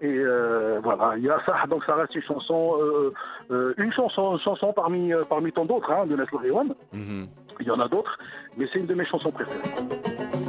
[0.00, 3.12] Et euh, voilà, il y a ça, donc ça reste une chanson, euh,
[3.52, 6.74] euh, une chanson, une chanson parmi, parmi tant d'autres hein, de Nestle Rewan.
[6.92, 8.18] Il y en a d'autres,
[8.56, 10.41] mais c'est une de mes chansons préférées.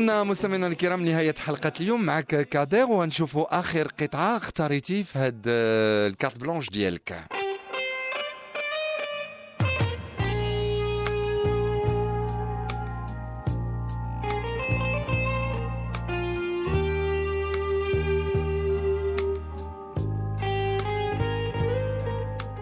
[0.00, 6.06] وصلنا مستمعينا الكرام لنهاية حلقة اليوم معك كادير ونشوفوا آخر قطعة اختاريتي في هاد آه،
[6.08, 7.14] الكارت بلانش ديالك.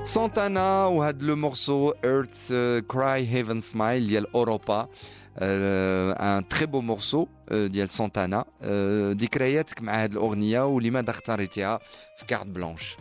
[0.03, 2.53] سونتانا وهاد لو مورسو ايرث
[2.89, 4.89] كراي هيفن سمايل ديال أوروبا.
[5.38, 11.80] ان تري بو مورسو ديال سونتانا آه، ذكرياتك مع هاد الاغنيه ولماذا اختاريتيها
[12.18, 12.98] في كارت بلانش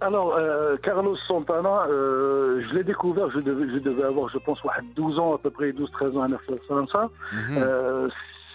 [0.00, 4.62] Alors, euh, Carlos Santana, euh, je l'ai découvert, je devais, je devais avoir, je pense,
[4.64, 7.08] ouais, 12 ans à peu près, 12-13 ans à ça.
[7.52, 8.08] Euh,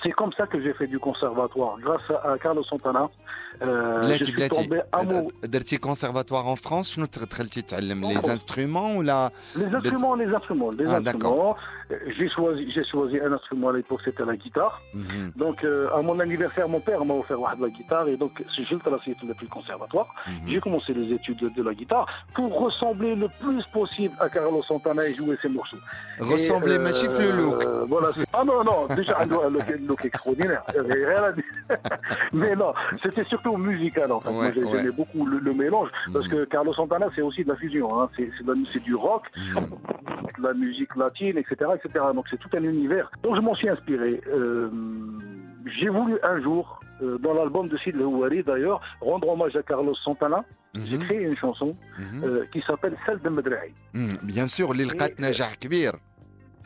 [0.04, 3.10] c'est comme ça que j'ai fait du conservatoire, grâce à, à Carlos Santana.
[3.62, 5.32] Euh, je بلاتي suis بلاتي tombé amoureux.
[5.48, 10.86] درتي كونسيرفاتوار ان فرانس شنو دخلتي تعلم لي انسترومون ولا Les instruments, les instruments, les
[10.88, 11.56] Ah, instruments.
[11.92, 14.76] Euh, J'ai choisi, j'ai choisi un instrument à l'époque, c'était la guitare.
[14.94, 15.26] Mhm.
[15.44, 18.64] Donc, euh, à mon anniversaire, mon père m'a offert واحد la guitare et donc j'ai
[18.76, 20.08] le depuis le conservatoire.
[20.28, 20.48] Mhm.
[20.50, 22.06] J'ai commencé les études de, de la guitare
[22.36, 25.82] pour ressembler le plus possible à Carlos Santana et jouer ses morceaux.
[26.34, 27.60] Ressembler, Et, euh, ماشي في le look.
[27.94, 28.08] Voilà.
[28.16, 30.64] c'est- Ah non, non, déjà un look, un look- un look extraordinaire.
[30.70, 31.54] Il y avait rien à dire.
[32.40, 32.72] Mais non,
[33.04, 34.31] c'était surtout musical en fait.
[34.31, 36.13] Moi j'aimais beaucoup le, mélange mhm.
[36.13, 38.09] parce que Carlos Santana c'est aussi de la fusion, hein.
[38.17, 39.67] c'est du rock, mhm.
[40.39, 42.05] de la musique latine, etc., etc.
[42.15, 43.11] Donc c'est tout un univers.
[43.23, 44.21] Donc je m'en suis inspiré.
[44.27, 44.69] Euh,
[45.79, 49.95] j'ai voulu un jour, euh, dans l'album de Sid Houari d'ailleurs, rendre hommage à Carlos
[50.05, 50.45] Santana.
[50.75, 50.85] Mhm.
[50.85, 51.77] J'ai créé une chanson
[52.25, 53.73] euh, qui s'appelle Celle de Medrahi.
[54.23, 55.93] Bien sûr, Lil Najah Kbir.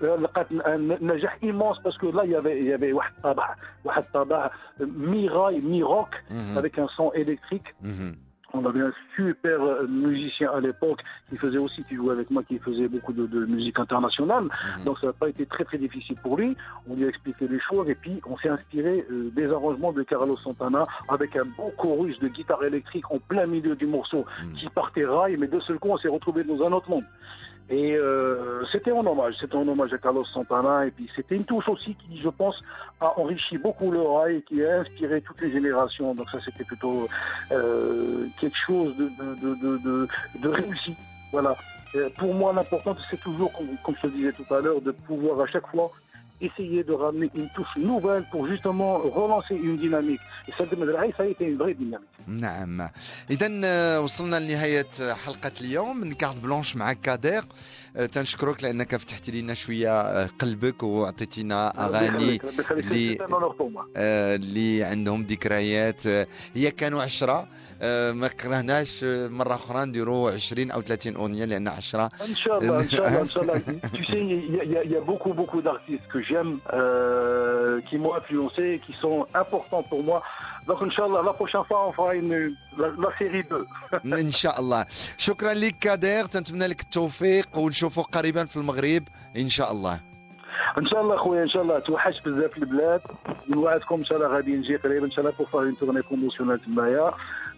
[0.01, 3.55] لقات ن- نجاح immense parce que là il y avait il y avait واحد طابع
[3.85, 4.49] واحد طابع
[4.79, 6.57] mi rail mi rock Mhm.
[6.57, 8.15] avec un son électrique Mhm.
[8.55, 12.41] On avait un super euh, musicien à l'époque qui faisait aussi, qui jouait avec moi,
[12.49, 14.45] qui faisait beaucoup de, de musique internationale.
[14.51, 14.83] Mhm.
[14.85, 16.49] Donc ça n'a pas été très très difficile pour lui.
[16.87, 20.03] On lui a expliqué les choses et puis on s'est inspiré euh, des arrangements de
[20.11, 20.83] Carlos Santana
[21.15, 24.53] avec un beau chorus de guitare électrique en plein milieu du morceau Mhm.
[24.57, 27.07] qui partait rail, mais de seul coup on s'est retrouvé dans un autre monde.
[27.70, 31.44] Et euh, c'était en hommage, c'était en hommage à Carlos Santana et puis c'était une
[31.44, 32.58] touche aussi qui, je pense,
[33.00, 36.14] a enrichi beaucoup le rail et qui a inspiré toutes les générations.
[36.14, 37.08] Donc ça c'était plutôt
[37.52, 40.08] euh, quelque chose de, de, de, de,
[40.40, 40.94] de, réussi.
[41.30, 41.54] Voilà.
[41.94, 44.92] Euh, pour moi, l'important, c'est toujours, comme, comme je te disais tout à l'heure, de
[44.92, 45.90] pouvoir à chaque fois
[46.41, 50.19] essayer de ramener une touche nouvelle pour justement relancer une dynamique.
[50.47, 52.09] Et celle de Medrahi, ça a été une vraie dynamique.
[52.27, 52.89] نعم
[53.29, 57.43] اذا وصلنا لنهايه حلقه اليوم من كارت بلانش مع كادير
[57.86, 62.40] آه، آه، تنشكرك لأنك فتحت لنا شوية آه، قلبك وعطيتينا أغاني
[62.70, 63.18] اللي
[63.96, 66.06] آه، اللي عندهم ذكريات
[66.54, 67.48] هي كانوا 10
[68.12, 72.88] ما كرهناش مرة أخرى نديروا 20 أو 30 أغنية لأن 10 إن شاء الله إن
[72.88, 73.58] شاء الله إن شاء الله.
[73.96, 78.94] Tu sais il y a beaucoup beaucoup d'artistes que j'aime euh, qui m'ont influencé qui
[79.00, 80.22] sont importants pour moi.
[80.67, 83.65] Donc, Inch'Allah, la prochaine fois, on fera une, la, la série 2.
[84.05, 84.85] إن شاء الله
[85.17, 89.03] شكرا لك كادير تنتمنى لك التوفيق ونشوفك قريبا في المغرب
[89.37, 89.99] إن شاء الله
[90.77, 93.01] ان شاء الله خويا ان شاء الله توحش بزاف البلاد
[93.49, 96.65] نوعدكم ان شاء الله غادي نجي قريب ان شاء الله pour faire une tournée promotionnelle
[96.65, 97.11] تمايا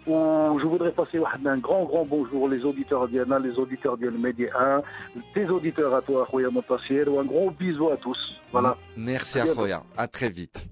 [0.07, 4.21] où je voudrais passer واحد un grand grand bonjour les auditeurs ديالنا les auditeurs ديال
[4.21, 4.83] Média 1
[5.35, 8.19] tes auditeurs à toi خويا منتصر و un gros bisou à tous
[8.53, 9.51] voilà ميرسي À bientôt.
[9.51, 10.67] أخويا à très vite